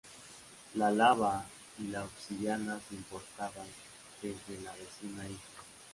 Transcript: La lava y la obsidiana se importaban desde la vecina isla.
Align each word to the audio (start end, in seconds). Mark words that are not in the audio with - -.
La 0.77 0.89
lava 0.89 1.45
y 1.77 1.83
la 1.89 2.03
obsidiana 2.03 2.79
se 2.89 2.95
importaban 2.95 3.67
desde 4.19 4.59
la 4.63 4.71
vecina 4.73 5.25
isla. 5.25 5.61